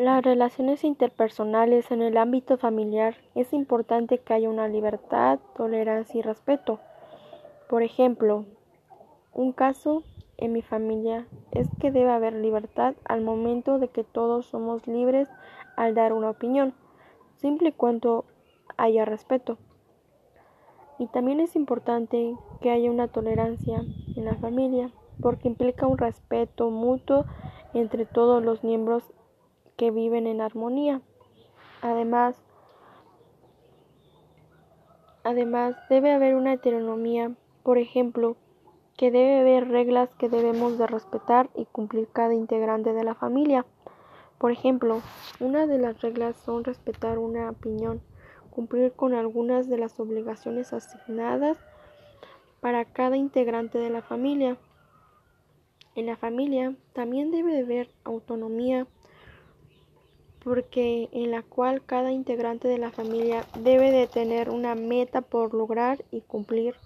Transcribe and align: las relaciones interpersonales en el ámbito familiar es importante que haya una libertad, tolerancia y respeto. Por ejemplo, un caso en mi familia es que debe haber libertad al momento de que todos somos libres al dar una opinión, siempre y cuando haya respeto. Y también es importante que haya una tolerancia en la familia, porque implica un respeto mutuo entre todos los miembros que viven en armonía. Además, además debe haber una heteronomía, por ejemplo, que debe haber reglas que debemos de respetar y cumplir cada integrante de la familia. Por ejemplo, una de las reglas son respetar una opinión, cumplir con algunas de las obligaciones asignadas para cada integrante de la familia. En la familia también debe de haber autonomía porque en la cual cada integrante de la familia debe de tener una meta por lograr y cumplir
las 0.00 0.22
relaciones 0.24 0.82
interpersonales 0.82 1.90
en 1.90 2.00
el 2.00 2.16
ámbito 2.16 2.56
familiar 2.56 3.16
es 3.34 3.52
importante 3.52 4.18
que 4.18 4.32
haya 4.32 4.48
una 4.48 4.66
libertad, 4.66 5.38
tolerancia 5.54 6.18
y 6.18 6.22
respeto. 6.22 6.80
Por 7.68 7.82
ejemplo, 7.82 8.46
un 9.34 9.52
caso 9.52 10.02
en 10.38 10.52
mi 10.54 10.62
familia 10.62 11.26
es 11.52 11.68
que 11.78 11.90
debe 11.90 12.10
haber 12.10 12.32
libertad 12.32 12.94
al 13.04 13.20
momento 13.20 13.78
de 13.78 13.88
que 13.88 14.02
todos 14.02 14.46
somos 14.46 14.86
libres 14.86 15.28
al 15.76 15.94
dar 15.94 16.14
una 16.14 16.30
opinión, 16.30 16.72
siempre 17.36 17.68
y 17.68 17.72
cuando 17.72 18.24
haya 18.78 19.04
respeto. 19.04 19.58
Y 20.98 21.08
también 21.08 21.40
es 21.40 21.56
importante 21.56 22.36
que 22.62 22.70
haya 22.70 22.90
una 22.90 23.08
tolerancia 23.08 23.84
en 24.16 24.24
la 24.24 24.34
familia, 24.36 24.90
porque 25.20 25.48
implica 25.48 25.86
un 25.86 25.98
respeto 25.98 26.70
mutuo 26.70 27.26
entre 27.74 28.06
todos 28.06 28.42
los 28.42 28.64
miembros 28.64 29.12
que 29.80 29.90
viven 29.90 30.26
en 30.26 30.42
armonía. 30.42 31.00
Además, 31.80 32.36
además 35.24 35.74
debe 35.88 36.12
haber 36.12 36.34
una 36.34 36.52
heteronomía, 36.52 37.32
por 37.62 37.78
ejemplo, 37.78 38.36
que 38.98 39.10
debe 39.10 39.40
haber 39.40 39.68
reglas 39.68 40.14
que 40.16 40.28
debemos 40.28 40.76
de 40.76 40.86
respetar 40.86 41.48
y 41.54 41.64
cumplir 41.64 42.08
cada 42.08 42.34
integrante 42.34 42.92
de 42.92 43.04
la 43.04 43.14
familia. 43.14 43.64
Por 44.36 44.52
ejemplo, 44.52 45.00
una 45.40 45.66
de 45.66 45.78
las 45.78 46.02
reglas 46.02 46.36
son 46.36 46.62
respetar 46.62 47.18
una 47.18 47.48
opinión, 47.48 48.02
cumplir 48.50 48.92
con 48.92 49.14
algunas 49.14 49.66
de 49.66 49.78
las 49.78 49.98
obligaciones 49.98 50.74
asignadas 50.74 51.56
para 52.60 52.84
cada 52.84 53.16
integrante 53.16 53.78
de 53.78 53.88
la 53.88 54.02
familia. 54.02 54.58
En 55.94 56.04
la 56.04 56.18
familia 56.18 56.74
también 56.92 57.30
debe 57.30 57.54
de 57.54 57.62
haber 57.62 57.90
autonomía 58.04 58.86
porque 60.42 61.08
en 61.12 61.30
la 61.30 61.42
cual 61.42 61.84
cada 61.84 62.12
integrante 62.12 62.68
de 62.68 62.78
la 62.78 62.90
familia 62.92 63.48
debe 63.54 63.90
de 63.92 64.08
tener 64.08 64.50
una 64.50 64.74
meta 64.74 65.22
por 65.22 65.54
lograr 65.54 66.04
y 66.10 66.22
cumplir 66.22 66.76